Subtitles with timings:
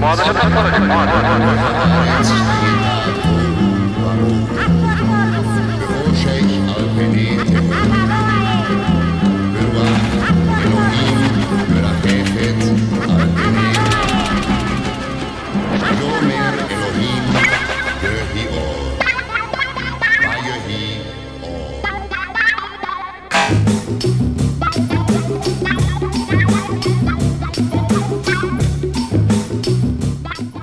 [0.00, 0.32] Mother,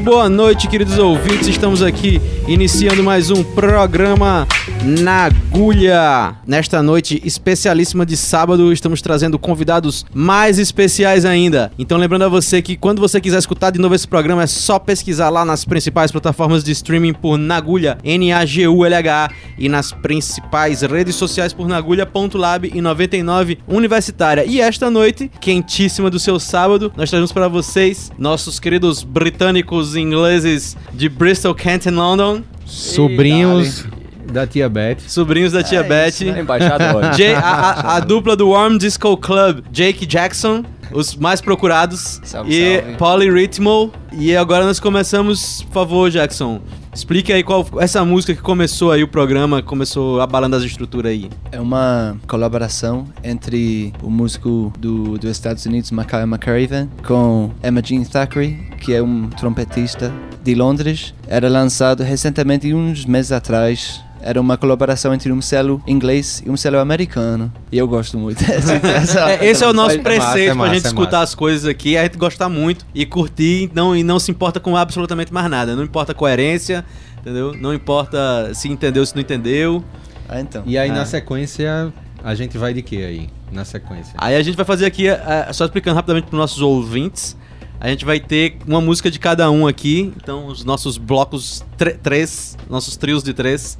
[0.00, 1.46] Muito boa noite, queridos ouvintes.
[1.46, 4.48] Estamos aqui iniciando mais um programa
[4.82, 6.36] na agulha.
[6.46, 11.70] Nesta noite especialíssima de sábado, estamos trazendo convidados mais especiais ainda.
[11.78, 14.78] Então, lembrando a você que quando você quiser escutar de novo esse programa, é só
[14.78, 19.30] pesquisar lá nas principais plataformas de streaming por Nagulha, N-A-G-U-L-H,
[19.60, 24.44] e nas principais redes sociais por Nagulha.lab e 99 Universitária.
[24.44, 30.00] E esta noite, quentíssima do seu sábado, nós trazemos para vocês nossos queridos britânicos e
[30.00, 33.84] ingleses de Bristol, Kent e London Sobrinhos
[34.32, 34.98] da tia Beth.
[35.08, 36.08] Sobrinhos da tia É Beth.
[36.08, 36.40] isso, né?
[36.40, 37.02] Embaixador.
[37.36, 40.62] A, a- a dupla do Warm Disco Club, Jake Jackson,
[40.92, 42.96] os mais procurados, Salve, e salve.
[42.96, 43.92] Polly Ritmo.
[44.12, 46.60] E agora nós começamos, por favor, Jackson.
[46.92, 51.30] Explique aí qual essa música que começou aí o programa, começou abalando as estruturas aí.
[51.52, 58.02] É uma colaboração entre o músico do, dos Estados Unidos, Mackay McCraven, com Emma Jean
[58.02, 61.14] Thackeray, que é um trompetista de Londres.
[61.28, 64.02] Era lançado recentemente, uns meses atrás.
[64.22, 67.50] Era uma colaboração entre um selo inglês e um selo americano.
[67.72, 68.76] E eu gosto muito dessa.
[68.80, 71.22] dessa- É, esse é o nosso preceito é pra massa, gente é escutar massa.
[71.22, 74.76] as coisas aqui, a gente gostar muito e curtir não, e não se importa com
[74.76, 75.74] absolutamente mais nada.
[75.74, 76.84] Não importa a coerência,
[77.20, 77.54] entendeu?
[77.58, 79.82] Não importa se entendeu, se não entendeu.
[80.28, 80.62] Ah, então.
[80.66, 80.94] E aí Ah.
[80.94, 81.92] na sequência,
[82.22, 83.28] a gente vai de quê aí?
[83.50, 84.12] Na sequência.
[84.18, 85.06] Aí a gente vai fazer aqui,
[85.52, 87.36] só explicando rapidamente para nossos ouvintes,
[87.80, 91.64] a gente vai ter uma música de cada um aqui, então os nossos blocos
[92.02, 93.78] três, nossos trios de três.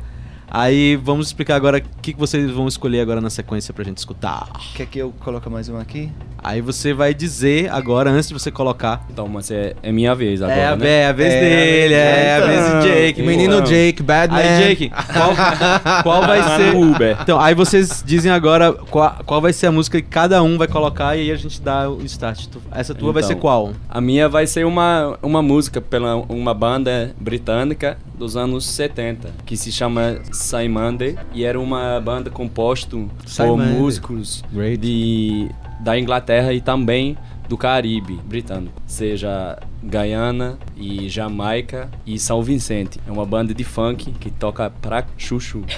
[0.51, 3.99] Aí vamos explicar agora o que, que vocês vão escolher agora na sequência pra gente
[3.99, 4.49] escutar.
[4.75, 6.11] Quer que eu coloque mais um aqui?
[6.43, 9.05] Aí você vai dizer agora, antes de você colocar.
[9.11, 10.89] Então, mas é, é minha vez agora, é, a, né?
[11.03, 12.49] é a vez É, dele, é, a então.
[12.49, 13.23] vez de Jake.
[13.23, 13.65] Menino Então.
[13.67, 14.41] Jake, Badman.
[14.41, 15.35] Aí, Jake, qual,
[16.03, 16.75] qual vai Tá ser.
[16.75, 17.19] Uber.
[17.23, 20.67] Então, aí vocês dizem agora qual, qual vai ser a música que cada um vai
[20.67, 22.47] colocar e aí a gente dá o start.
[22.73, 23.29] Essa tua vai Então.
[23.37, 23.73] ser qual?
[23.89, 29.57] A minha vai ser uma, uma música pela uma banda britânica dos anos 70, que
[29.57, 32.97] se chama Simande, e era uma banda composta
[33.37, 34.79] por músicos Great.
[34.79, 35.51] de,
[35.81, 37.17] da Inglaterra e também
[37.51, 43.01] do Caribe britânico, seja Guyana e Jamaica e São Vicente.
[43.09, 45.65] É uma banda de funk que toca pra chuchu.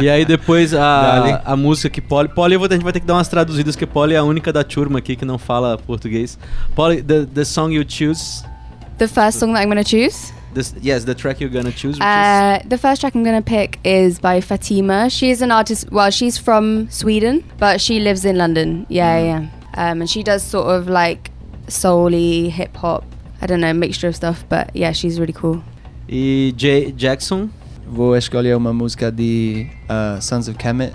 [0.00, 2.28] E aí depois a, a música que Polly.
[2.28, 4.64] Polly, a gente vai ter que dar umas traduzidas, porque Polly é a única da
[4.64, 6.38] turma aqui que não fala português.
[6.74, 8.44] Polly, the, the song you choose.
[8.98, 10.32] The first song that I'm going to choose.
[10.54, 11.96] This, yes, the track you're gonna choose.
[11.96, 15.08] Which Uh, the first track I'm going to pick is by Fatima.
[15.10, 18.86] She's an artist, well, she's from Sweden, but she lives in London.
[18.88, 19.48] Yeah, yeah.
[19.74, 21.30] Um, and she does sort of like
[21.68, 23.04] soul hip hop.
[23.40, 25.62] I don't know, mixture of stuff, but yeah, she's really cool.
[26.08, 27.50] is, e Jackson.
[27.86, 30.92] Vou escolher uma música de uh, Sons of Kemet,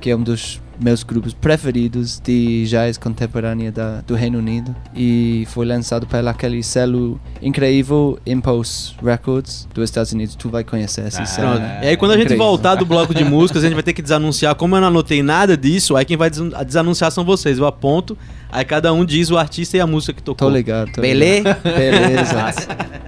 [0.00, 5.46] que é um dos meus grupos preferidos de jazz contemporânea da, do Reino Unido e
[5.50, 10.34] foi lançado pelo aquele selo incrível Impulse Records dos Estados Unidos.
[10.34, 11.48] Tu vai conhecer esse selo.
[11.50, 11.60] Pronto.
[11.62, 11.80] né?
[11.84, 12.44] E aí quando a gente Incrível.
[12.46, 14.54] voltar do bloco de músicas, a gente vai ter que desanunciar.
[14.56, 17.56] Como eu não anotei nada disso, aí quem vai des- desanunciar são vocês.
[17.58, 18.16] Eu aponto,
[18.50, 20.48] aí cada um diz o artista e a música que tocou.
[20.48, 20.90] Tô ligado.
[20.92, 21.38] Tô Belê?
[21.38, 21.62] ligado.
[21.62, 22.54] Beleza.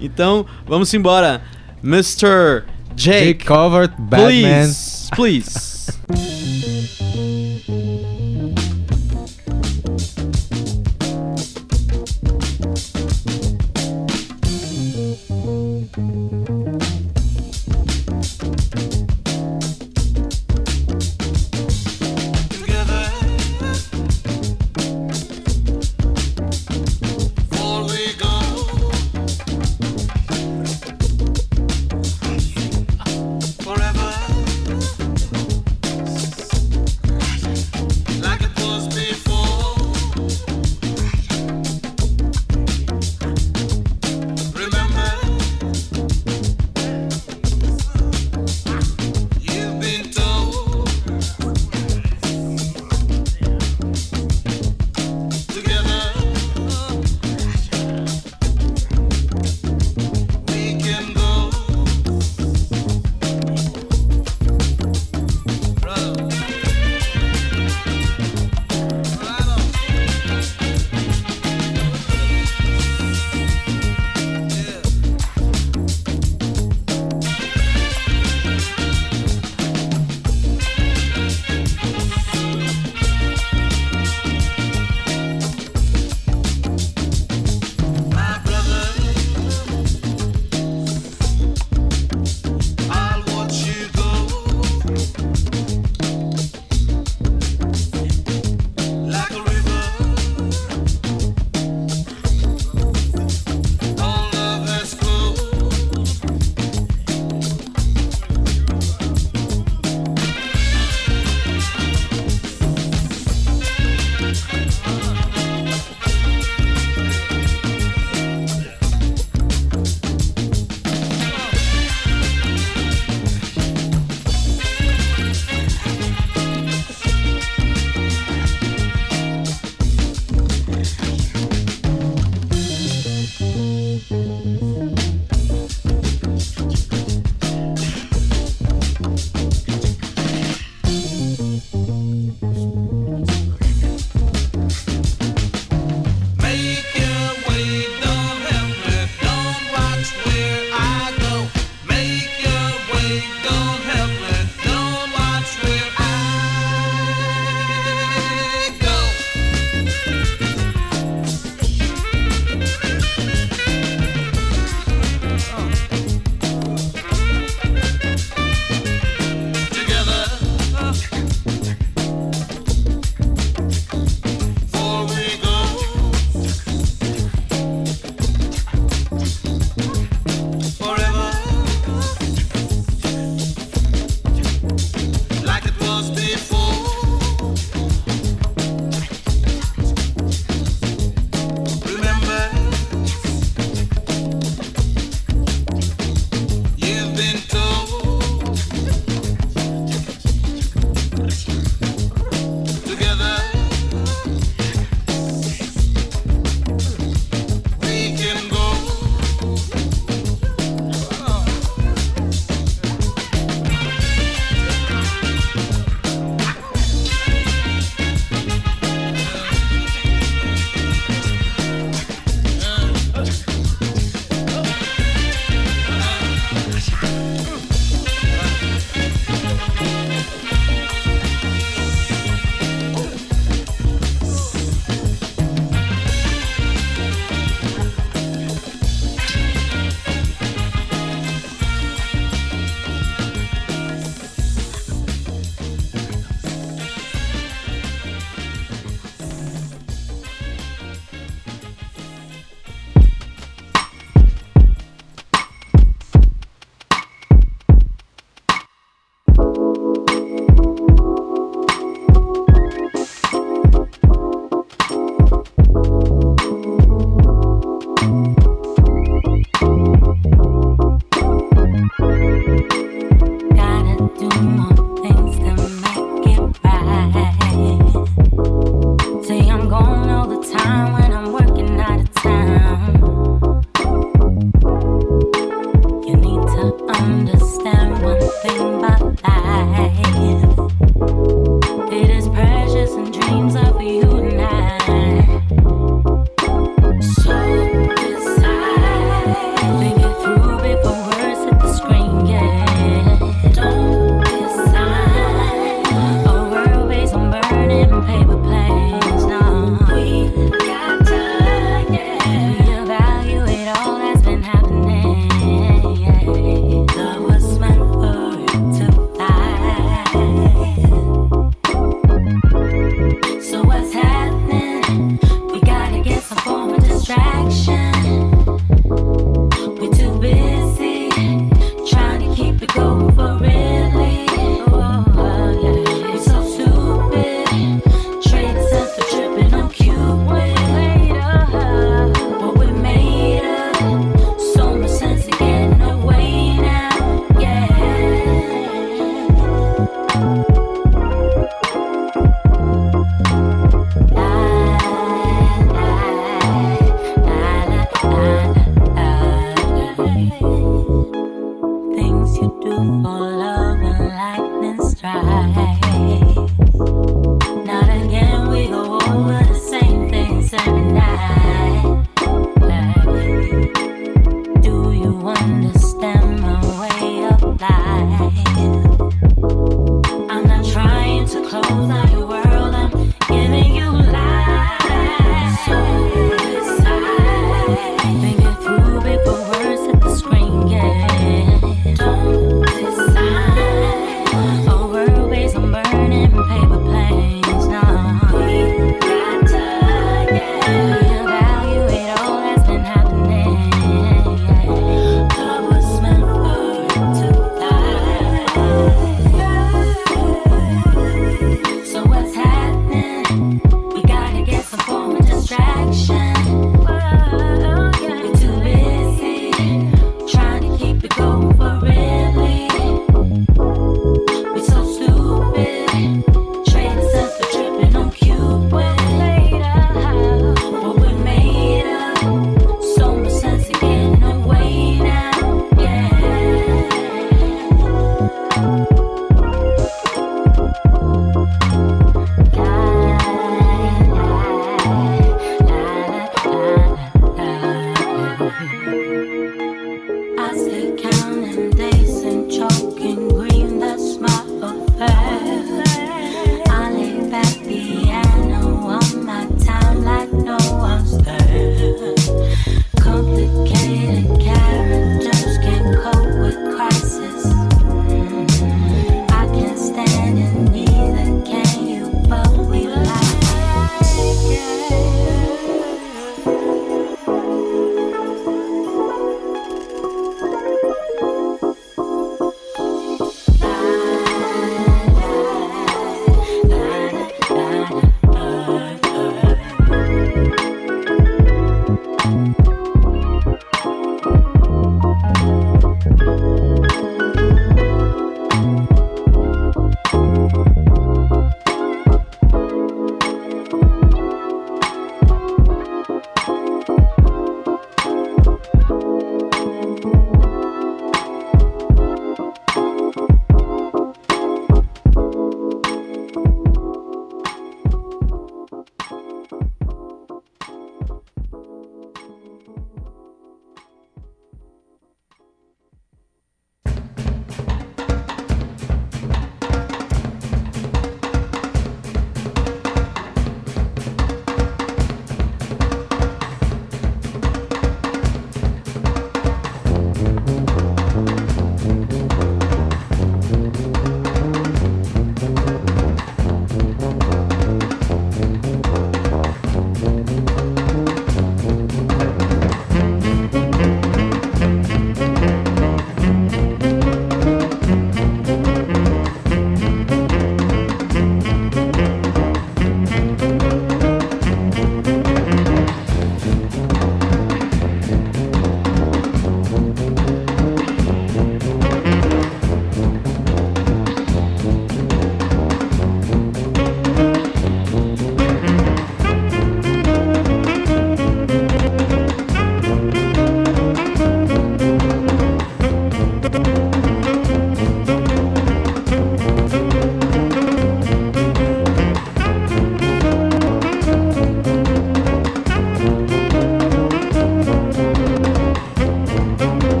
[0.00, 1.42] Então, vamos embora.
[1.84, 2.64] Mr.
[2.96, 4.28] Jake, Jake Covert, Batman.
[4.28, 5.71] please, please.
[5.88, 6.12] Yes.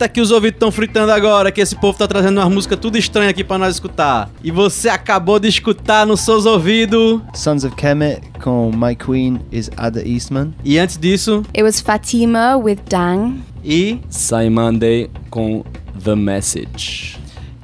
[0.00, 2.96] Eita, que os ouvidos estão fritando agora, que esse povo tá trazendo uma música tudo
[2.96, 4.30] estranha aqui pra nós escutar.
[4.42, 7.20] E você acabou de escutar nos seus ouvidos.
[7.34, 10.54] Sons of Kemet com My Queen is Ada Eastman.
[10.64, 13.42] E antes disso, It was Fatima with Dang.
[13.62, 15.62] e Simon Day com
[16.02, 17.09] The Message.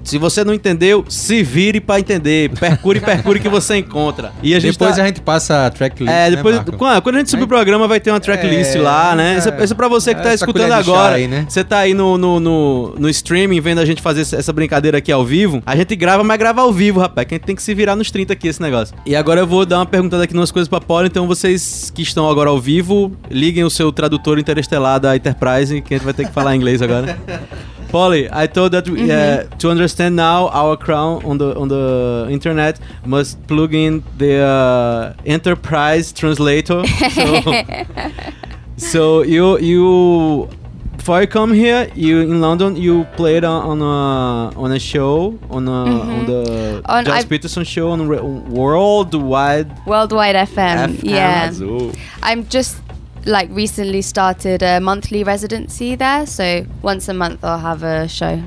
[0.07, 2.51] Se você não entendeu, se vire pra entender.
[2.51, 4.33] Percure, percure que você encontra.
[4.43, 5.03] E a gente Depois tá...
[5.03, 6.13] a gente passa a tracklist.
[6.13, 6.65] É, depois, né,
[7.03, 9.37] quando, a gente subir o programa, vai ter uma tracklist É, lá, né?
[9.39, 9.65] Isso, é.
[9.65, 11.17] isso é pra você que tá Essa escutando agora.
[11.17, 11.45] aí, né?
[11.49, 14.99] Você tá aí no, no, no, no streaming vendo a gente fazer essa- essa brincadeira
[14.99, 15.63] aqui ao vivo.
[15.67, 17.27] A gente grava, mas grava ao vivo, rapaz.
[17.27, 18.95] Que a gente tem que se virar nos 30 aqui esse negócio.
[19.05, 21.07] E agora eu vou dar uma perguntada aqui umas coisas pra Paula.
[21.07, 25.95] Então vocês que estão agora ao vivo, liguem o seu tradutor interestelar da Enterprise, que
[25.95, 27.19] a gente vai ter que falar inglês agora.
[27.89, 32.79] Polly, I told that uh, to understand now our crown on the on the internet
[33.05, 36.85] must plug in the uh, enterprise translator.
[36.87, 37.43] So,
[38.77, 40.49] so you you
[40.97, 45.39] before you come here, you in London, you played on, on a on a show
[45.51, 48.09] on a, on the On- Joss I've- Peterson show on
[48.53, 49.71] Worldwide.
[49.87, 50.97] Worldwide FM.
[50.97, 51.01] FM.
[51.05, 51.49] Yeah.
[51.51, 51.93] Azul.
[52.23, 52.77] I'm just
[53.27, 58.43] like recently started a monthly residency there, so once a month I'll have a show.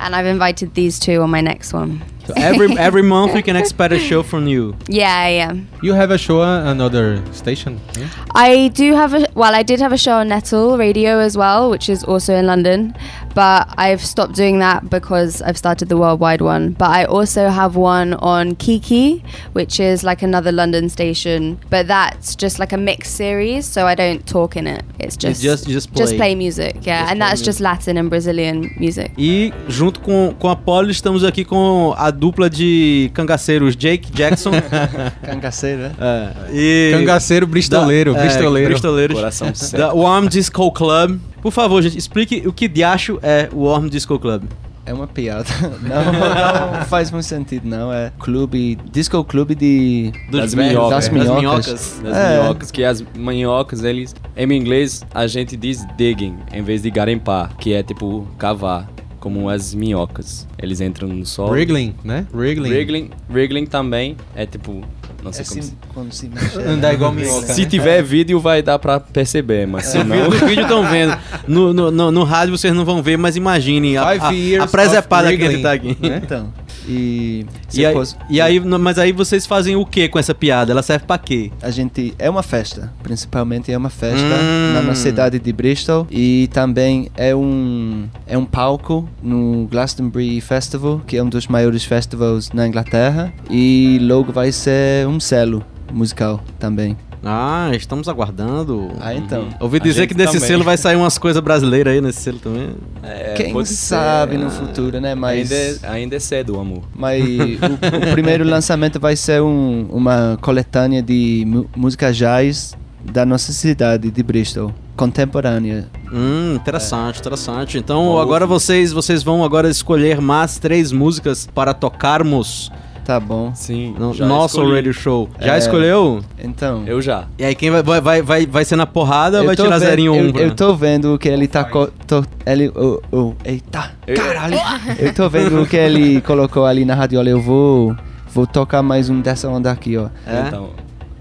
[0.00, 2.02] And I've invited these two on my next one.
[2.36, 4.74] Every every month we can expect a show from you.
[4.88, 5.52] Yeah, yeah.
[5.82, 7.80] You have a show on another station?
[7.98, 8.08] yeah?
[8.34, 11.70] I do have a well, I did have a show on Nettle Radio as well,
[11.70, 12.94] which is also in London,
[13.34, 16.72] but I've stopped doing that because I've started the worldwide one.
[16.72, 22.34] But I also have one on Kiki, which is like another London station, but that's
[22.36, 24.84] just like a mixed series, so I don't talk in it.
[24.98, 26.02] It's just just- you just play.
[26.02, 29.12] just play music, yeah, Just and that's just Latin and Brazilian music.
[29.16, 34.52] E junto com, com a estamos aqui com a dupla de cangaceiros Jake Jackson
[35.22, 35.92] Cangaceiro, né?
[35.98, 38.68] é, e Cangaceiro bristoleiro, da- é, bristoleiro.
[38.70, 39.96] bristoleiros Coração da certo.
[39.96, 41.18] Warm Disco Club.
[41.42, 44.44] Por favor, gente, explique o que diacho é o Warm Disco Club.
[44.86, 45.46] É uma piada.
[45.80, 47.90] Não, não faz muito sentido, não.
[47.90, 50.12] É clube, disco clube de...
[50.30, 50.90] Das velhos, minhocas.
[50.90, 51.40] Das das minhocas.
[51.66, 52.00] minhocas.
[52.04, 52.38] Das É.
[52.42, 54.14] minhocas, que as minhocas, eles.
[54.36, 58.86] Em inglês, a gente diz digging, em vez de garimpar, que é tipo cavar,
[59.24, 60.46] como as minhocas.
[60.58, 61.50] Eles entram no solo.
[61.52, 62.26] Wriggling, né?
[62.34, 62.68] Wriggling.
[62.70, 64.82] Wriggling, wriggling também é tipo.
[65.22, 65.60] Não É sei como.
[65.60, 66.58] assim, se- quando se mexe.
[66.60, 67.46] Andar igual minhoca.
[67.54, 67.66] Se né?
[67.66, 70.16] tiver vídeo, vai dar pra perceber, mas se No não.
[70.30, 71.16] vídeo, no vídeo estão vendo.
[71.48, 74.64] No, no, no, no rádio vocês não vão ver, mas imaginem a, Five a, years
[74.64, 75.96] a presepada que ele tá aqui.
[75.98, 76.20] né?
[76.22, 76.52] Então,
[76.86, 77.46] e...
[77.72, 80.72] E aí, fosse- e aí, mas aí vocês fazem o que com essa piada?
[80.72, 81.50] Ela serve pra quê?
[81.62, 84.72] A gente é uma festa, principalmente é uma festa Hum.
[84.74, 91.00] na nossa cidade de Bristol e também é um é um palco no Glastonbury Festival,
[91.06, 96.42] que é um dos maiores festivals na Inglaterra e logo vai ser um selo musical
[96.58, 96.96] também.
[97.24, 98.90] Ah, estamos aguardando.
[99.00, 99.48] Ah, então.
[99.60, 100.48] Ouvi A dizer que desse também.
[100.48, 102.70] selo vai sair umas coisas brasileiras aí nesse selo também.
[103.02, 103.74] É, Quem pode ser.
[103.74, 105.14] sabe no futuro, né?
[105.14, 105.54] Mas Ainda,
[105.86, 106.82] é, ainda é cedo, amor.
[106.94, 107.26] mas o,
[108.08, 114.22] o primeiro lançamento vai ser um, uma coletânea de música jazz da nossa cidade de
[114.22, 115.86] Bristol, contemporânea.
[116.12, 117.78] Hum, interessante, interessante.
[117.78, 122.70] Então Vamos agora vocês, vocês vão agora escolher mais três músicas para tocarmos
[123.04, 123.52] Tá bom.
[123.54, 123.94] Sim.
[123.98, 124.74] no nosso escolhi.
[124.76, 125.28] radio show.
[125.38, 125.58] Já É.
[125.58, 126.20] escolheu?
[126.42, 127.24] Então, Eu já.
[127.38, 129.78] E aí quem vai, vai, vai, vai, ser na porrada ou Eu vai tô tirar
[129.78, 130.30] vendo- zerinho um?
[130.30, 131.64] Eu, eu tô vendo o que ele tá.
[131.64, 132.72] co- tô- ele.
[132.74, 133.92] Oh, oh, eita!
[134.06, 134.56] Eu- Caralho!
[134.98, 137.28] Eu tô vendo o que ele colocou ali na radiola.
[137.28, 137.94] Eu vou.
[138.32, 140.08] Vou tocar mais um dessa onda aqui, ó.
[140.26, 140.48] É?
[140.48, 140.70] Então,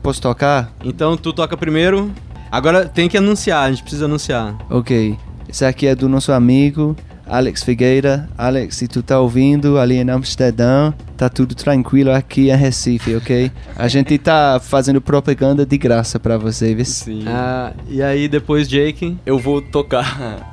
[0.01, 0.71] Posso tocar?
[0.83, 2.11] Então tu toca primeiro.
[2.51, 4.55] Agora tem que anunciar, a gente precisa anunciar.
[4.69, 5.17] Ok.
[5.47, 8.29] Esse aqui é do nosso amigo Alex Figueira.
[8.37, 13.51] Alex, se tu tá ouvindo ali em Amsterdã, tá tudo tranquilo aqui em Recife, ok?
[13.75, 16.85] A gente tá fazendo propaganda de graça pra você, viu?
[16.85, 17.23] sim.
[17.27, 19.17] Ah, e aí depois Jake.
[19.25, 20.51] eu vou tocar.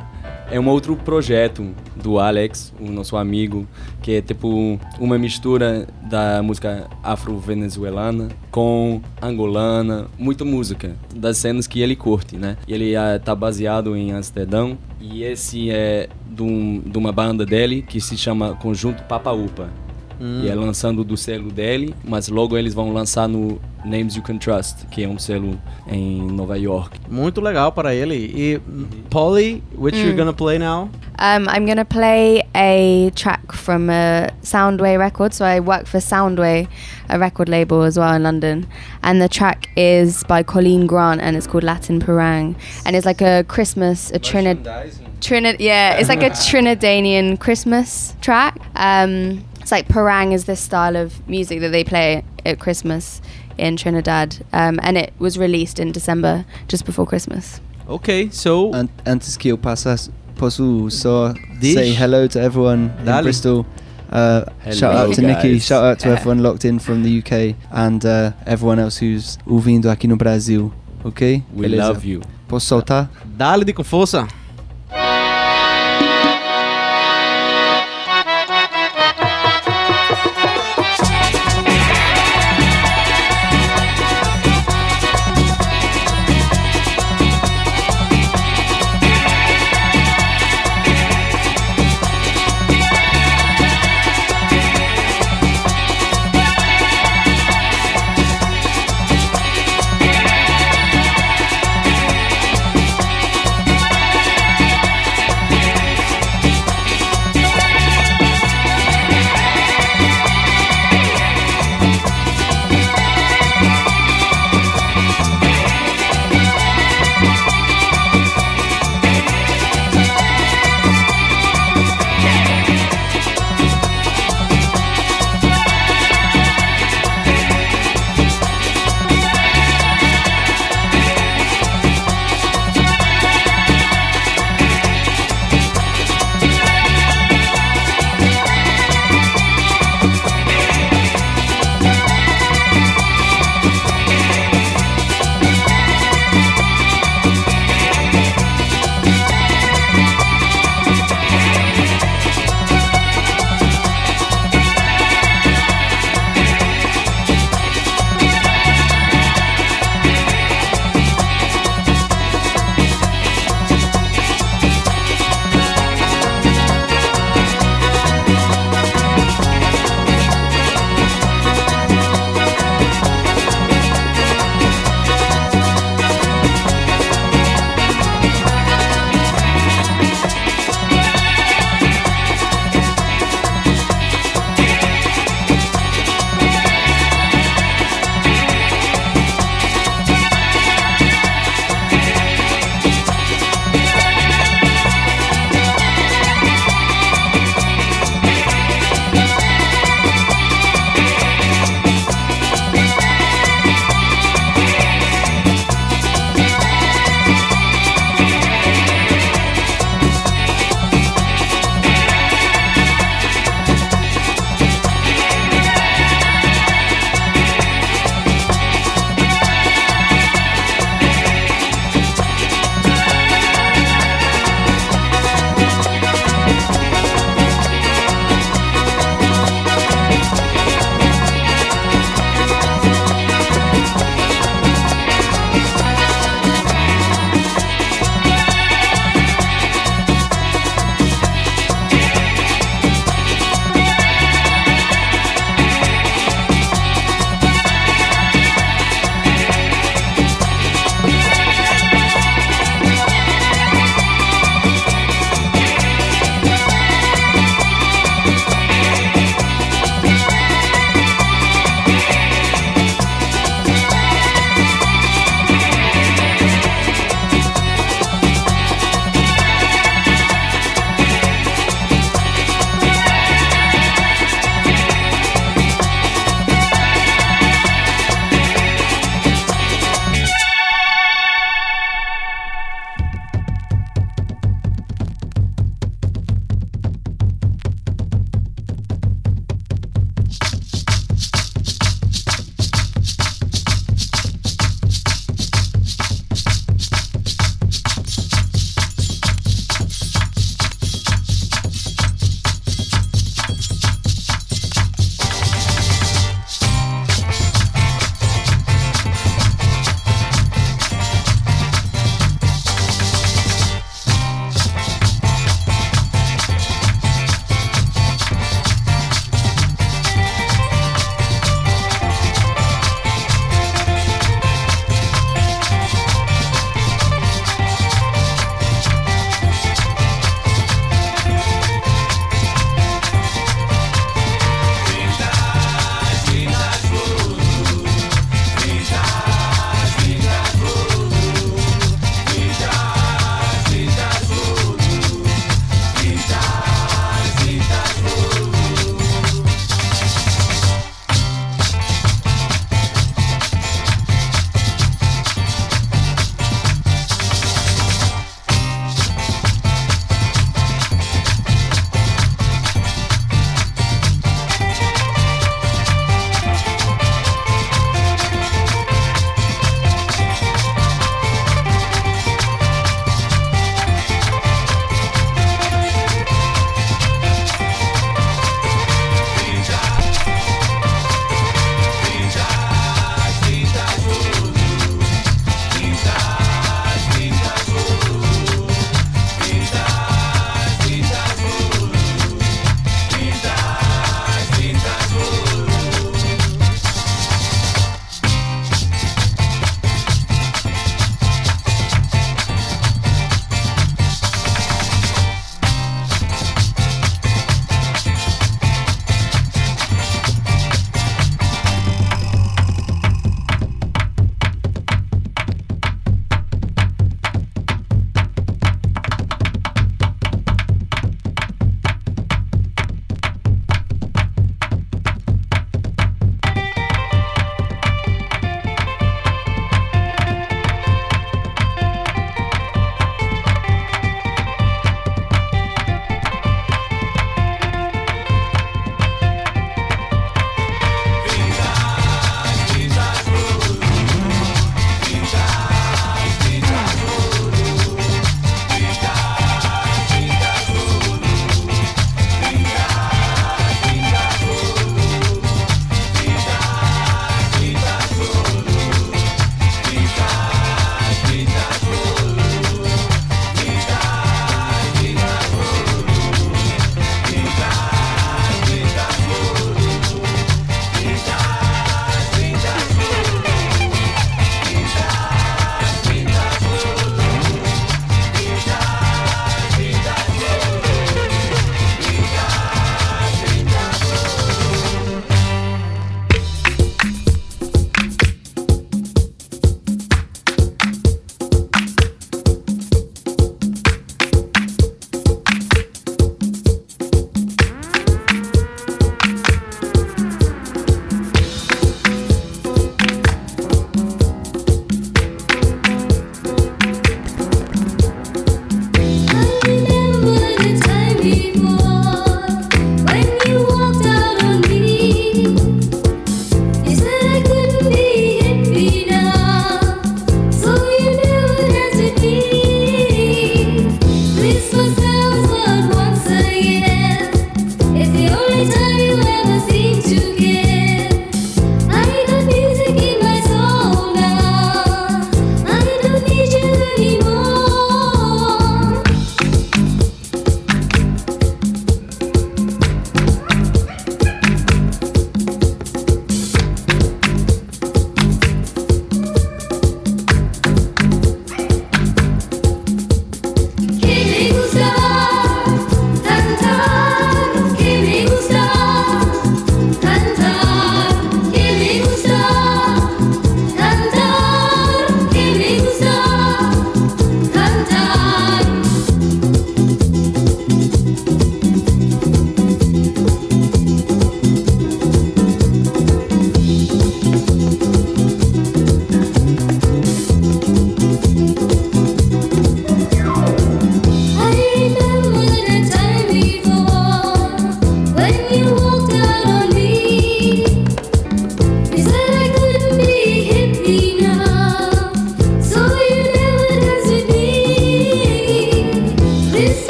[0.53, 3.69] É um outro projeto do Alex, o nosso amigo,
[4.03, 11.81] que é tipo uma mistura da música afro-venezuelana com angolana, muita música, das cenas que
[11.81, 12.57] ele curte, né?
[12.67, 17.83] Ele ah, tá baseado em Amsterdã e esse é de, um- de uma banda dele
[17.83, 19.69] que se chama Conjunto Papa Upa.
[20.21, 24.37] E é lançando do selo dele, mas logo eles vão lançar no Names You Can
[24.37, 25.59] Trust, que é um selo
[25.91, 26.99] em Nova York.
[27.09, 28.15] Muito legal para ele.
[28.17, 28.61] E
[29.09, 30.03] Polly, which Hum.
[30.03, 30.91] you're gonna play now?
[31.19, 35.33] Um, I'm gonna play a track from a Soundway record.
[35.35, 36.67] So I work for Soundway,
[37.09, 38.67] a record label as well in London,
[39.03, 43.23] and the track is by Colleen Grant and it's called Latin Parang, and it's like
[43.23, 44.65] a Christmas, a Trinid,
[45.21, 48.57] Trinid, yeah, it's like a Trinidadian Christmas track.
[48.77, 53.21] Um, it's like parang is this style of music that they play at Christmas
[53.57, 57.61] in Trinidad, um, and it was released in December, just before Christmas.
[57.87, 58.73] Ok, so.
[58.73, 61.75] An- antes que eu passe, posso só Diz.
[61.75, 63.19] say hello to everyone Dale.
[63.19, 63.67] in Bristol.
[64.11, 68.05] Uh, shout out to Nikki, shout out to everyone locked in from the UK and
[68.05, 70.73] uh, everyone else who's ouvindo aqui no Brasil,
[71.05, 71.45] ok?
[71.55, 72.23] We love you.
[72.49, 73.09] Posso soltar?
[73.25, 74.27] Dale de com força.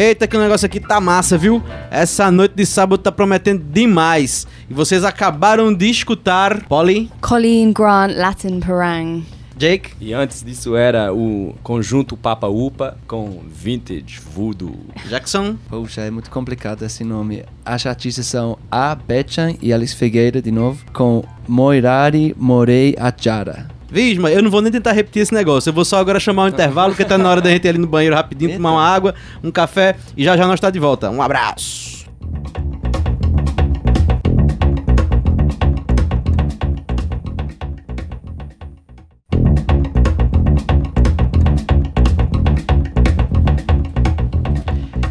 [0.00, 1.62] Eita, que o negócio aqui tá massa, viu?
[1.90, 4.46] Essa noite de sábado tá prometendo demais.
[4.70, 9.22] E vocês acabaram de escutar Polly, Colleen Grant Latin Parang.
[9.58, 14.74] Jake, E antes disso era o conjunto Papa Upa com Vintage Voodoo.
[15.06, 15.56] Jackson.
[15.68, 17.44] Poxa, é muito complicado esse nome.
[17.62, 18.94] As artistas são A.
[18.94, 23.68] Betchan e Alice Figueira, de novo, com Moirari Morei Achara.
[23.90, 25.70] Visma, eu não vou nem tentar repetir esse negócio.
[25.70, 27.78] Eu vou só agora chamar um intervalo, porque tá na hora da gente ir ali
[27.78, 31.10] no banheiro rapidinho, tomar uma água, um café e já já nós tá de volta.
[31.10, 31.89] Um abraço.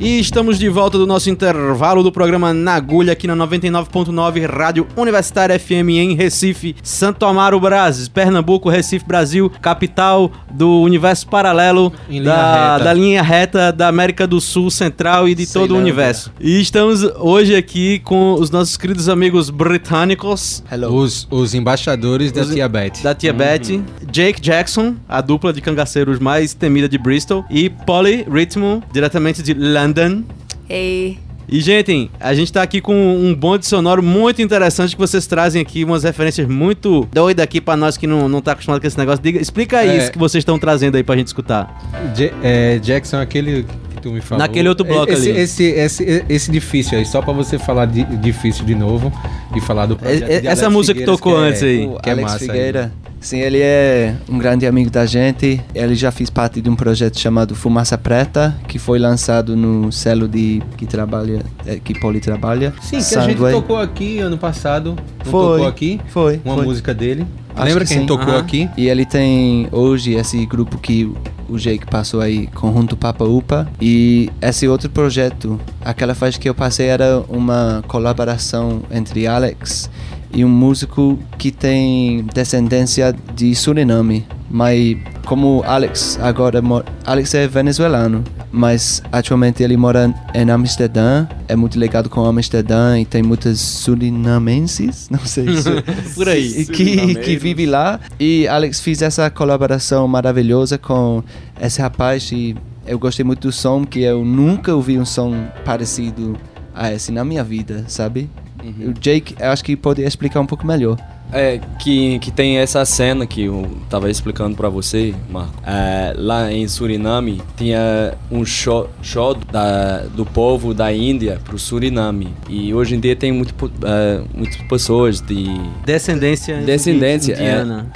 [0.02, 4.88] E estamos de volta do nosso intervalo do programa Na Agulha aqui na 99.9 Rádio
[4.96, 12.20] Universitária FM em Recife, Santo Amaro, Brasil, Pernambuco, Recife, Brasil, capital do universo paralelo Em
[12.20, 15.78] linha da, da linha reta da América do Sul, Central e de Sei todo o
[15.78, 16.32] universo.
[16.40, 20.96] E estamos hoje aqui com os nossos queridos amigos britânicos Hello.
[20.96, 23.02] Os, os embaixadores da Os- Tia Beth.
[23.04, 28.26] da Tia Betty, Jake Jackson, a dupla de cangaceiros mais temida de Bristol, e Polly
[28.32, 29.54] Ritmo, diretamente de
[29.90, 30.24] London.
[30.70, 31.18] Hey.
[31.52, 35.60] E, gente, a gente tá aqui com um bonde sonoro muito interessante que vocês trazem
[35.60, 38.98] aqui, umas referências muito doidas aqui pra nós que não, não tá acostumado com esse
[39.00, 39.20] negócio.
[39.24, 39.98] Diga, explica aí É.
[39.98, 41.76] isso que vocês estão trazendo aí pra gente escutar.
[42.16, 44.38] Ja- é, Jackson, aquele que tu me falou.
[44.46, 45.40] Naquele outro bloco esse, ali.
[45.40, 49.12] Esse, esse, esse difícil aí, só pra você falar de, difícil de novo
[49.56, 51.64] e falar do projeto É- é- de essa Alex música que Figueiras, tocou é- antes
[51.64, 51.88] aí.
[51.88, 52.92] O que é Alex massa aí.
[53.20, 55.62] Sim, ele é um grande amigo da gente.
[55.76, 60.28] Ele já fez parte de um projeto chamado Fumaça Preta, que foi lançado no selo
[60.28, 62.74] de que trabalha, é, que Poli trabalha.
[62.82, 64.96] Sim, que a gente tocou aqui ano passado.
[65.26, 65.32] Foi.
[65.32, 66.02] tocou aqui?
[66.08, 66.42] Foi.
[66.46, 66.66] Uma foi.
[66.66, 67.26] música dele.
[67.56, 68.18] Acho Lembra que que a gente sim.
[68.18, 68.70] tocou aqui?
[68.78, 71.12] E ele tem hoje esse grupo que
[71.50, 73.68] o Jake passou aí, Conjunto Papa Upa.
[73.82, 79.90] E esse outro projeto, aquela faixa que eu passei era uma colaboração entre Alex
[80.32, 84.26] e um músico que tem descendência de Suriname.
[84.50, 86.60] Mas como Alex agora.
[87.06, 91.28] Alex é venezuelano, mas atualmente ele mora em Amsterdã.
[91.48, 95.70] É muito ligado com Amsterdã e tem muitas surinamenses, não sei se
[96.16, 96.66] Por aí.
[96.66, 98.00] que, que vive lá.
[98.20, 101.24] E Alex fez essa colaboração maravilhosa com
[101.62, 102.56] esse rapaz e
[102.88, 106.36] eu gostei muito do som, que eu nunca ouvi um som parecido
[106.74, 108.28] a esse na minha vida, sabe?
[108.64, 110.98] O Jake, eu acho que pode explicar um pouco melhor.
[111.32, 115.54] É, que, que tem essa cena que eu tava explicando pra você, Marco.
[115.64, 122.34] É, lá em Suriname tinha um show, show da, do povo da Índia pro Suriname.
[122.50, 123.54] E hoje em dia tem muito,
[123.84, 125.46] é, muitas pessoas de
[125.86, 127.36] Descendência, Descendência, é.
[127.36, 127.92] indiana.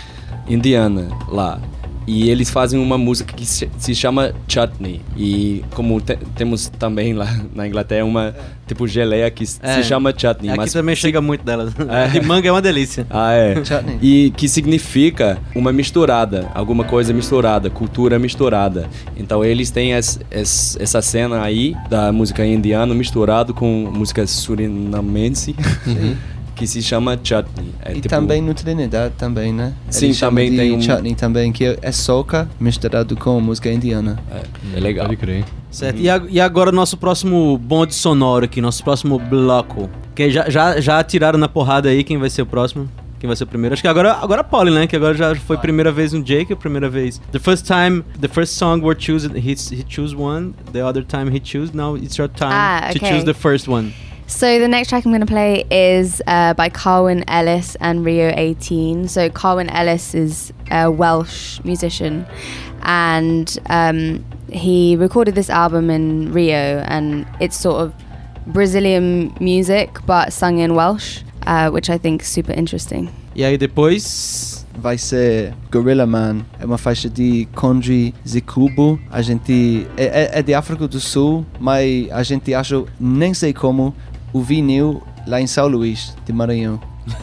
[0.48, 1.60] Indiana lá.
[2.06, 5.02] E eles fazem uma música que se, chama Chutney.
[5.18, 8.36] E como te- temos também lá na Inglaterra uma
[8.68, 9.76] tipo geleia que É.
[9.76, 10.50] se chama Chutney.
[10.50, 11.72] Aqui mas também chega muito dela.
[11.90, 12.08] É.
[12.20, 13.06] De manga é uma delícia.
[13.10, 13.56] Ah, é.
[13.64, 13.98] Chutney.
[14.02, 18.90] E que significa uma misturada, alguma coisa misturada, cultura misturada.
[19.18, 25.56] Então eles têm es- es- essa cena aí da música indiana misturado com música surinamense,
[26.56, 27.74] que se chama chutney.
[27.84, 29.74] É e tipo- também no Trinidad também, né?
[29.90, 33.72] Sim, Eles chamam também de tem um- chutney também, que é soca misturado com música
[33.72, 34.20] indiana.
[34.32, 35.06] É, é legal.
[35.06, 35.44] Pode crer.
[35.72, 36.00] Certo.
[36.00, 39.90] E, a- e agora nosso próximo bonde sonoro aqui, nosso próximo bloco.
[40.16, 42.88] Que já, já, já tiraram na porrada aí quem vai ser o próximo?
[43.20, 43.74] Quem vai ser o primeiro?
[43.74, 44.86] Acho que agora, agora a Polly, né?
[44.86, 47.20] Que agora já foi a primeira vez um Jake, a primeira vez.
[47.32, 50.54] The first time, the first song we're choosing, he, he choose one.
[50.74, 51.72] The other time he choose.
[51.76, 53.10] Now it's your time Ah, to okay.
[53.10, 53.94] choose the first one.
[54.36, 58.34] So the next track I'm going to play is uh, by Carwin Ellis and Rio
[58.36, 59.08] 18.
[59.08, 62.26] So Carwin Ellis is a Welsh musician,
[62.82, 67.94] and um, he recorded this album in Rio, and it's sort of
[68.48, 73.10] Brazilian music but sung in Welsh, uh, which I think is super interesting.
[73.36, 74.64] E aí depois.
[74.76, 76.46] vai ser Gorilla Man.
[76.60, 79.00] É uma faixa de Condri Zikubo.
[79.12, 83.54] A gente é, é- é de África do Sul, mas a gente acha nem sei
[83.54, 83.94] como
[84.34, 86.80] o vinil lá em São Luís de Maranhão.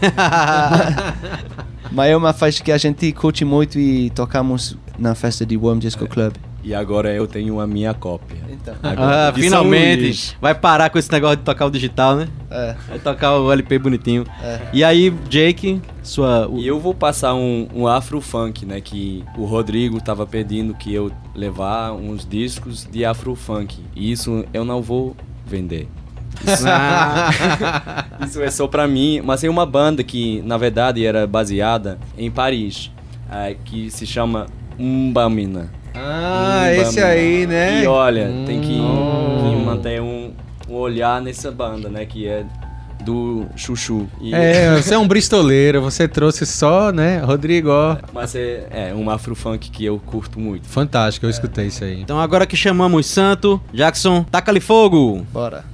[1.92, 5.78] Mas é uma faixa que a gente curte muito e tocamos na festa de Worm
[5.78, 6.34] Disco Club.
[6.62, 8.36] E agora eu tenho a minha cópia.
[8.50, 8.74] Então.
[8.82, 10.36] Agora, Ah, São finalmente.
[10.40, 12.28] Vai parar com esse negócio de tocar o digital, né?
[12.50, 14.26] É, Vai tocar o LP bonitinho.
[14.42, 14.60] é.
[14.72, 16.46] E aí, Jake, sua.
[16.46, 18.78] o- E eu vou passar um, um afro funk, né?
[18.82, 23.78] Que o Rodrigo tava pedindo que eu levar uns discos de afro funk.
[23.96, 25.88] E isso eu não vou vender.
[26.66, 29.20] Ah, Isso é só pra mim.
[29.24, 32.90] Mas tem uma banda que, na verdade, era baseada em Paris,
[33.30, 34.46] eh, que se chama
[34.78, 35.70] Umbamina.
[35.94, 36.82] Ah, Umbamina.
[36.82, 37.82] esse aí, né?
[37.82, 39.38] E olha, tem que, Hum.
[39.58, 40.32] que manter um,
[40.68, 42.04] um olhar nessa banda, né?
[42.06, 42.44] Que é
[43.04, 44.06] do Chuchu.
[44.20, 47.96] E- É, você é um bristoleiro, você trouxe só, né, Rodrigo, ó.
[48.12, 50.68] Mas é, é um afro funk que eu curto muito.
[50.68, 51.98] Fantástico, eu escutei isso aí.
[52.02, 55.26] então agora que chamamos Santo, Jackson, taca-lhe fogo!
[55.32, 55.64] Bora.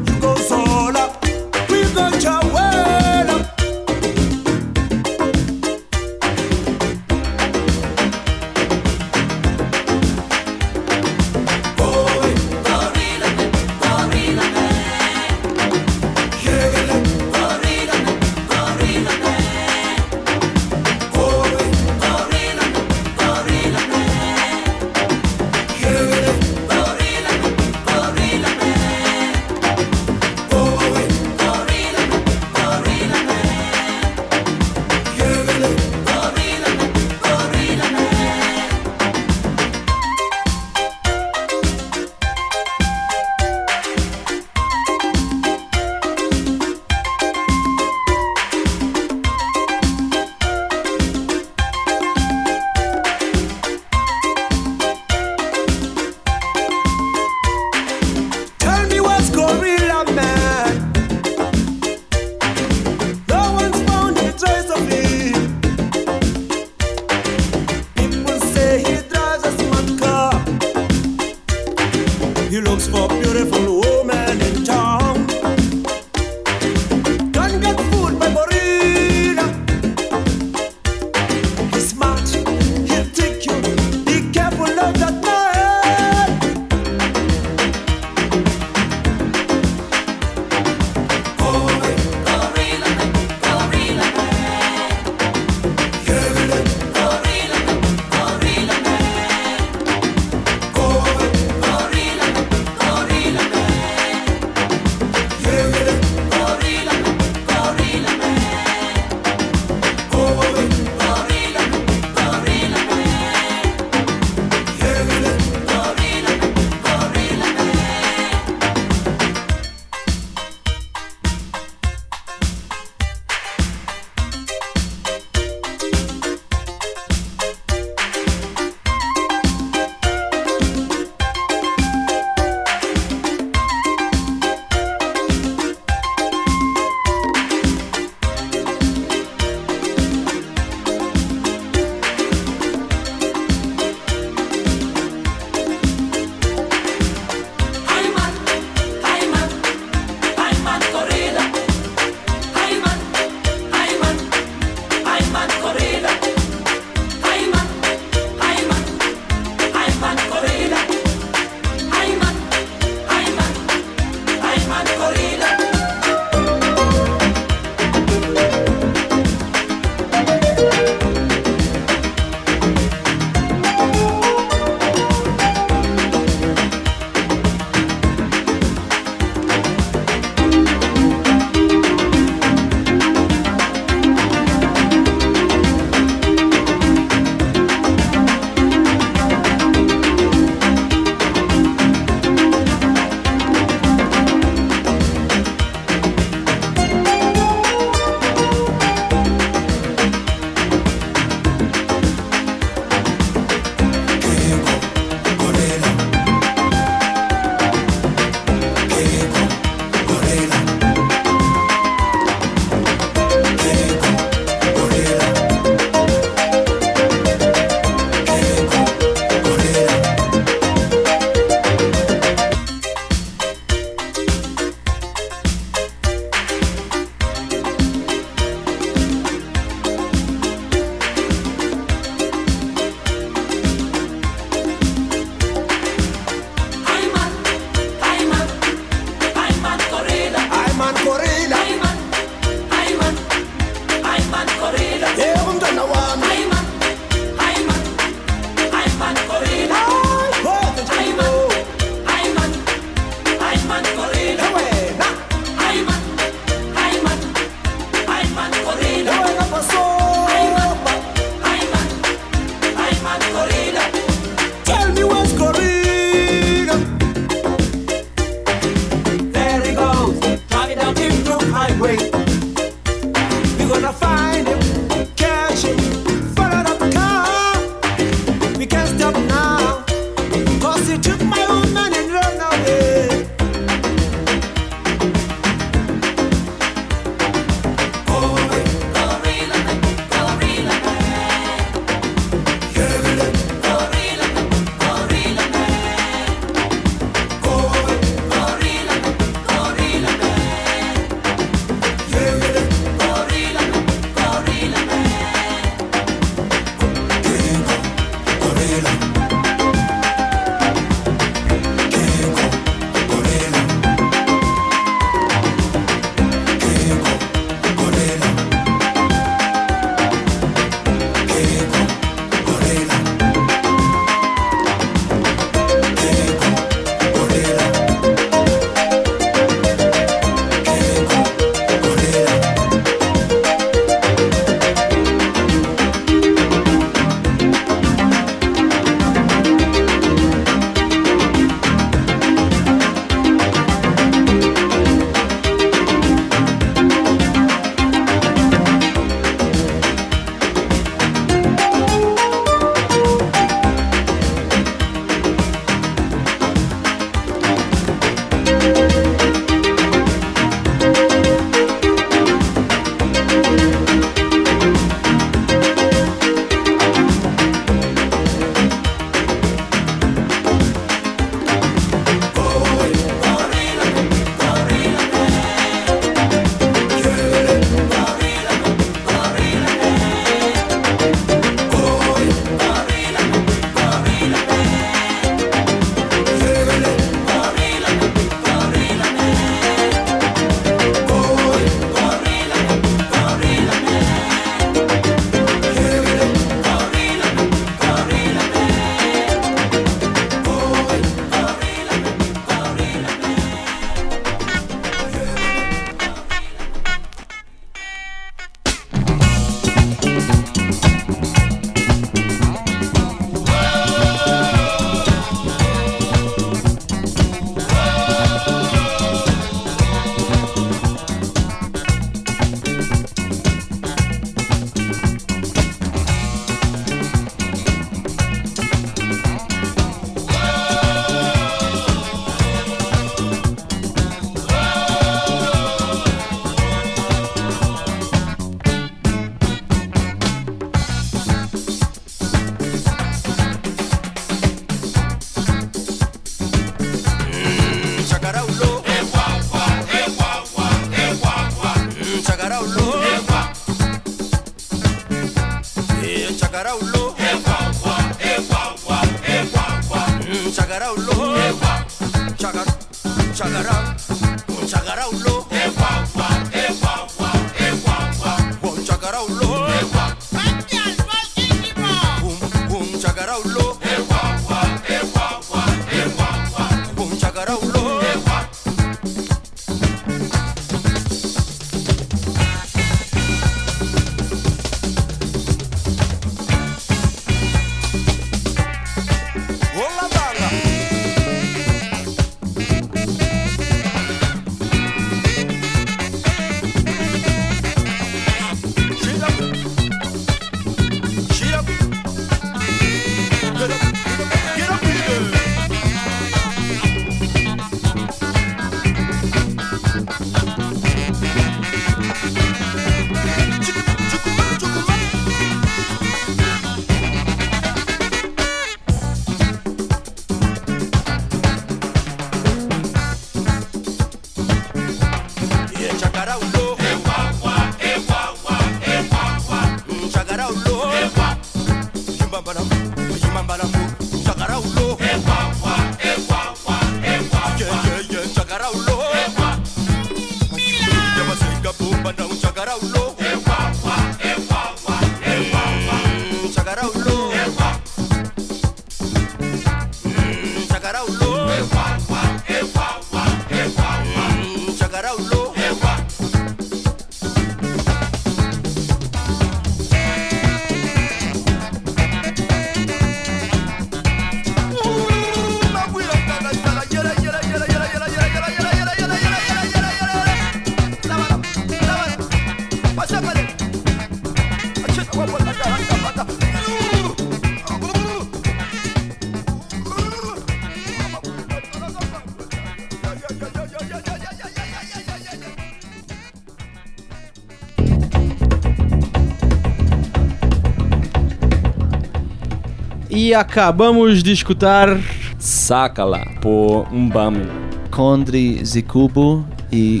[593.34, 594.96] E acabamos de escutar
[595.40, 597.48] Sácala por Umbami.
[597.90, 600.00] Condri Zikubu e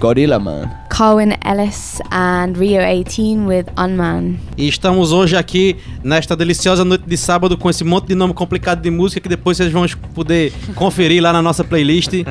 [0.00, 0.68] Gorilla Man.
[0.90, 4.40] Colin Ellis and Rio 18 with Unman.
[4.56, 8.80] E estamos hoje aqui nesta deliciosa noite de sábado com esse monte de nome complicado
[8.80, 9.84] de música que depois vocês vão
[10.14, 12.12] poder conferir lá na nossa playlist.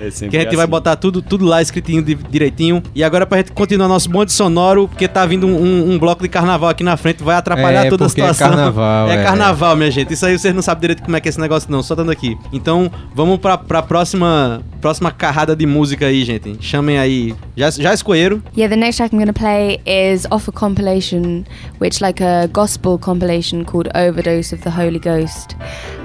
[0.00, 0.70] É que a gente vai assim.
[0.70, 2.82] botar tudo, tudo lá escritinho di- direitinho.
[2.94, 6.22] E agora pra gente continuar nosso bonde sonoro, porque tá vindo um, um- um bloco
[6.22, 8.48] de carnaval aqui na frente, vai atrapalhar É, toda a é situação.
[8.48, 9.22] carnaval, É é.
[9.24, 10.12] carnaval, minha gente.
[10.14, 12.10] Isso aí vocês não sabem direito como é que é esse negócio não, só dando
[12.10, 12.36] aqui.
[12.52, 16.56] Então, vamos pra, pra próxima, próxima carrada de música aí, gente.
[16.60, 17.34] Chamem aí.
[17.56, 18.42] Já, já escolheram?
[18.56, 21.44] Yeah, the next track I'm to play is off a compilation,
[21.80, 25.56] which like a gospel compilation called Overdose of the Holy Ghost.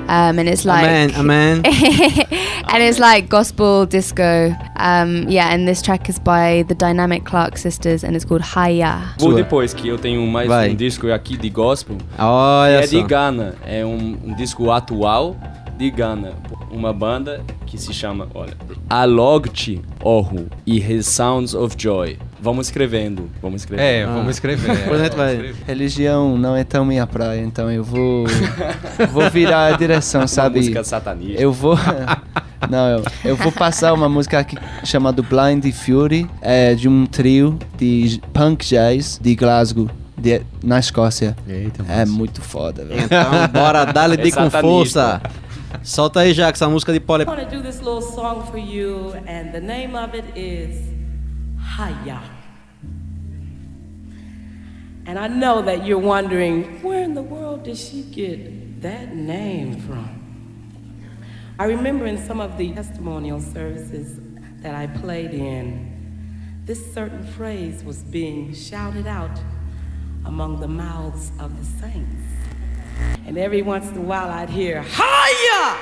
[0.07, 1.61] Um, and it's like Amen, amen.
[1.65, 4.55] and it's like gospel disco.
[4.77, 9.15] Um, yeah, and this track is by the Dynamic Clark Sisters, and it's called Haya.
[9.19, 9.35] Vou Sua.
[9.35, 10.69] depois que eu tenho mais Vai.
[10.69, 11.97] um disco aqui de gospel.
[12.17, 12.97] Olha é só.
[12.97, 13.55] de Ghana.
[13.65, 15.35] É um, um disco atual
[15.77, 16.33] de Ghana.
[16.71, 18.53] Uma banda que se chama, olha,
[18.89, 22.17] Alogti Ohu e His Sounds of Joy.
[22.41, 23.85] Vamos escrevendo, vamos escrevendo.
[23.85, 24.13] É, Ah.
[24.13, 24.75] vamos escrever.
[24.75, 25.67] Depois a gente vai- Vamos escrever.
[25.67, 28.25] Religião não é tão minha praia, então eu vou
[29.11, 30.59] vou virar a direção, Uma sabe?
[30.59, 31.41] música satanista.
[31.41, 31.75] Eu vou
[32.69, 37.59] Não, eu, eu vou passar uma música aqui chamada Blind Fury, é de um trio
[37.77, 41.35] de punk jazz de Glasgow, de- na Escócia.
[41.47, 43.01] Eita, É muito foda, velho.
[43.01, 44.61] Então, bora, dá-lhe É de com satanista.
[44.61, 45.21] força.
[45.83, 47.23] Solta aí, Jax, a música de pole.
[47.23, 50.79] I want to do this little song for you, and the name of it is
[51.59, 52.21] Haya.
[55.07, 59.79] And I know that you're wondering, where in the world did she get that name
[59.81, 60.09] from?
[61.59, 64.19] I remember in some of the testimonial services
[64.61, 65.93] that I played in,
[66.65, 69.39] this certain phrase was being shouted out
[70.25, 72.24] among the mouths of the saints.
[73.25, 75.77] And every once in a while I'd hear, Hiya!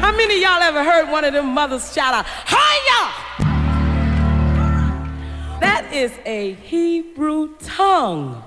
[0.00, 3.24] How many y'all ever heard one of them mothers shout out, Hiya!
[5.60, 8.42] That is a Hebrew tongue.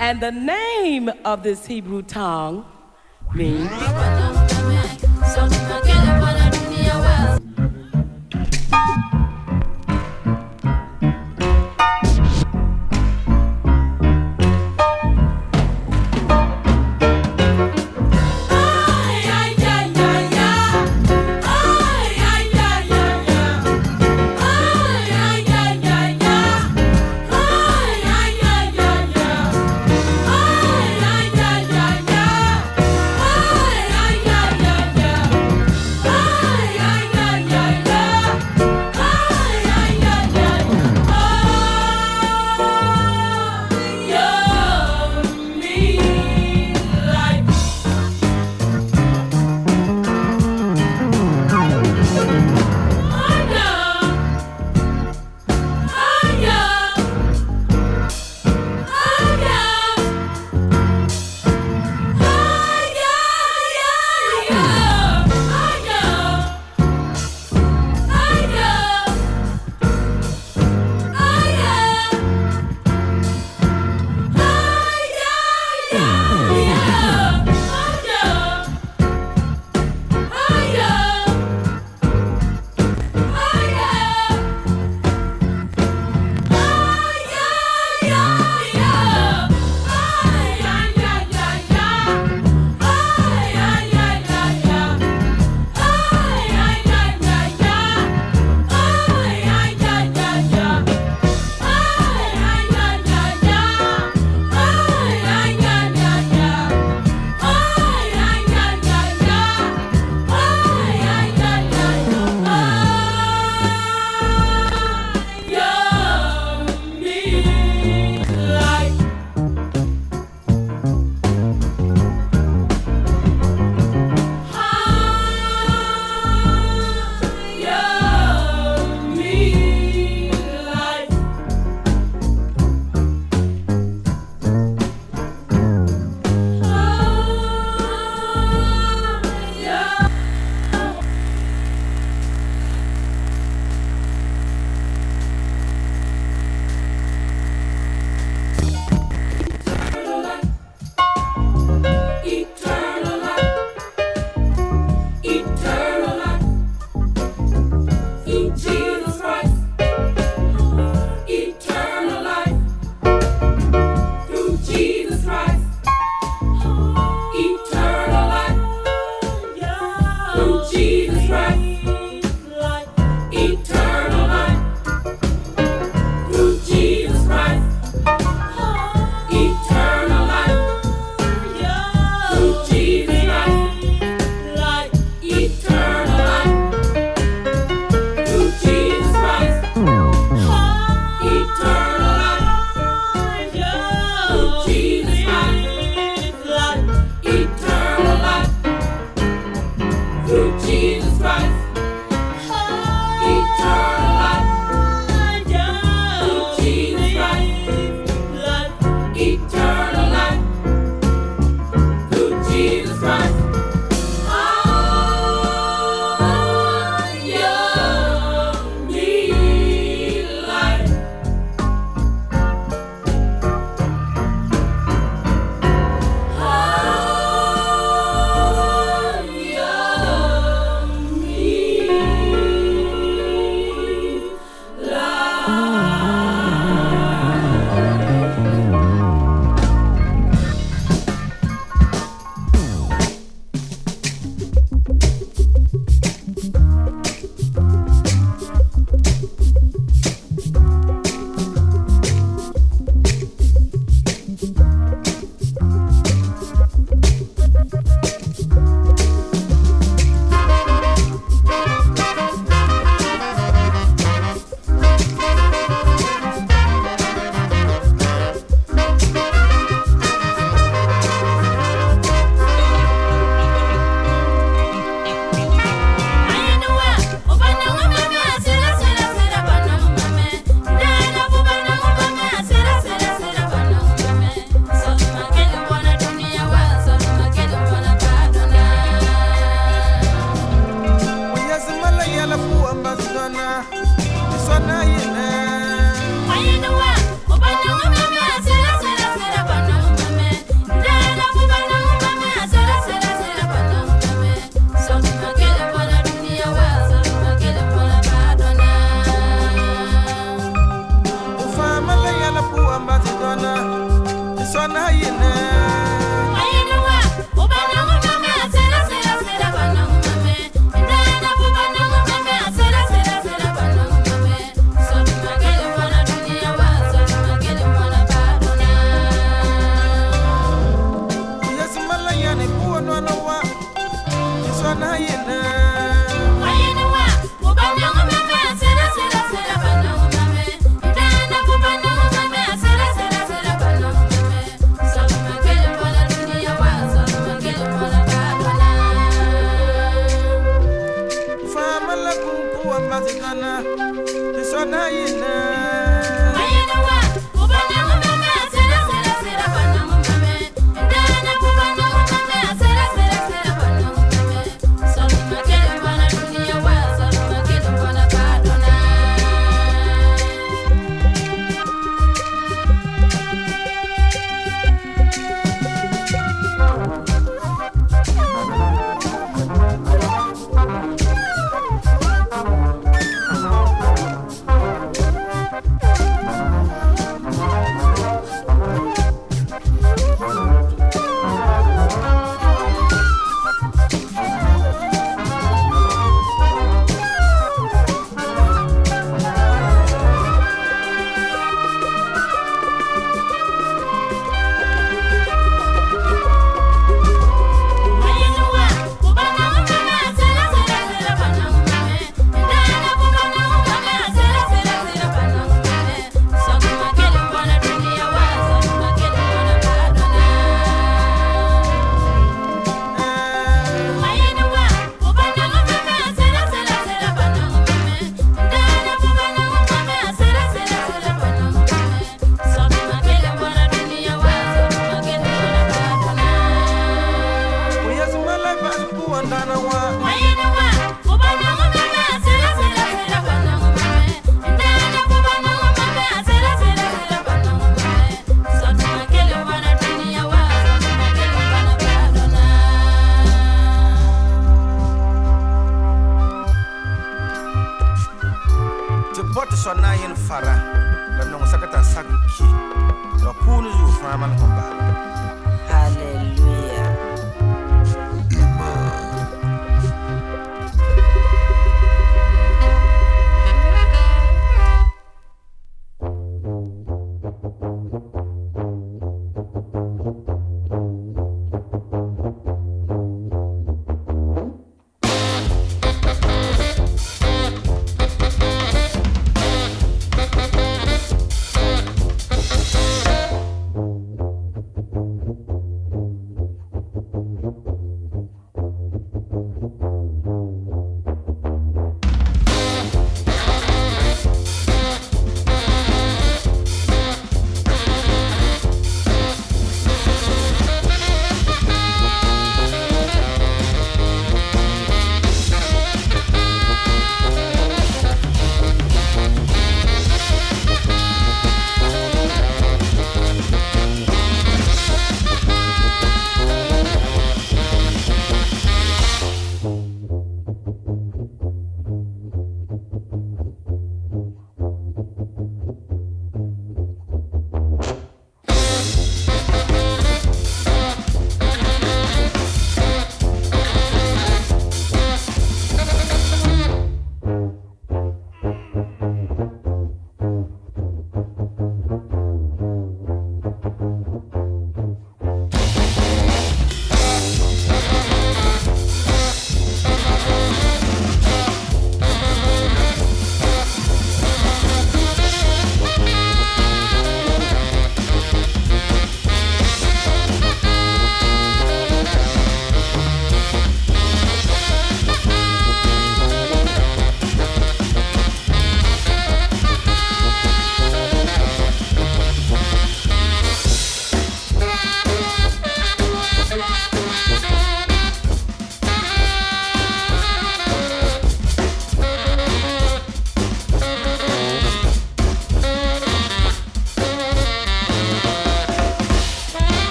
[0.00, 2.64] And the name of this Hebrew tongue
[3.34, 3.70] means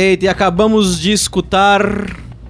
[0.00, 1.82] Eita, e acabamos de escutar.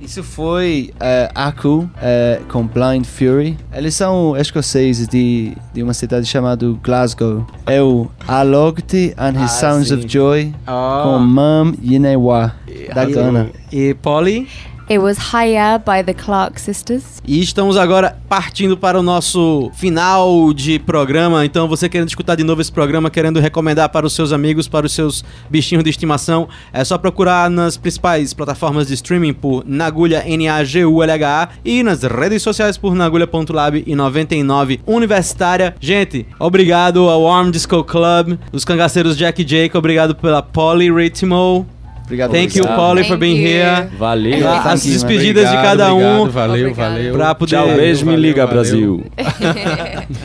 [0.01, 3.59] Isso foi uh, Aku uh, com Blind Fury.
[3.75, 7.45] Eles são escoceses de, de uma cidade chamada Glasgow.
[7.67, 9.95] É o Alogti and His Ah, Sounds sim.
[9.95, 11.03] of Joy Oh.
[11.03, 12.55] com Mam Yinewa
[12.95, 13.51] da Ghana.
[13.73, 14.47] E Polly.
[14.89, 17.21] It was Haya by the Clark Sisters.
[17.27, 21.45] E estamos agora partindo para o nosso final de programa.
[21.45, 24.87] Então, você querendo escutar de novo esse programa, querendo recomendar para os seus amigos, para
[24.87, 30.23] os seus bichinhos de estimação, é só procurar nas principais plataformas de streaming por Nagulha
[30.25, 35.75] N-A-G-U-L-H-A e nas redes sociais por Nagulha.lab e 99 Universitária.
[35.81, 41.67] Gente, obrigado ao Warm Disco Club, os cangaceiros Jack Jake, obrigado pela Polly Ritmo.
[42.11, 42.33] Obrigado.
[42.33, 42.67] Thank you.
[42.67, 43.89] Polly, for being here.
[43.97, 44.49] Valeu.
[44.49, 46.23] As despedidas de Obrigado, cada um.
[46.23, 46.91] obrigado, Valeu, Obrigado.
[46.93, 47.15] valeu.
[47.15, 48.63] Pra poder- Tchau, beijo, me Valeu, liga, valeu.
[48.63, 49.05] Brasil.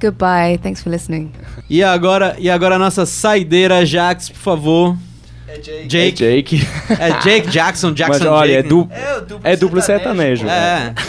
[0.00, 0.58] Goodbye.
[0.62, 1.30] Thanks for listening.
[1.70, 4.96] E agora, e agora a nossa saideira, Jax, por favor.
[5.86, 6.12] Jake.
[6.12, 6.66] Jake.
[6.98, 8.68] É Jake Jackson, Jackson Mas olha, é, Jake.
[8.68, 8.88] du
[9.44, 10.46] é duplo sertanejo.
[10.48, 10.92] É.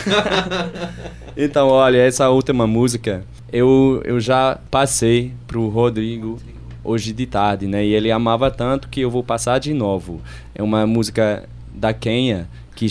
[1.35, 6.37] Então, olha, essa última música eu, eu já passei pro Rodrigo
[6.83, 7.83] hoje de tarde, né?
[7.85, 10.21] E ele amava tanto que eu vou passar de novo.
[10.53, 12.87] É uma música da Kenya que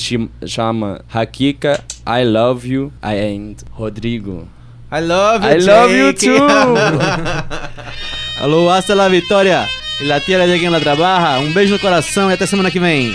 [0.47, 4.49] chama Hakika I Love You and Rodrigo.
[4.91, 6.27] I love you, I love you Jake.
[6.27, 6.47] too.
[8.43, 9.67] Alô, hasta la vitória.
[10.01, 11.39] E la tierra de quem la trabaja.
[11.41, 13.15] Um beijo no coração e até semana que vem.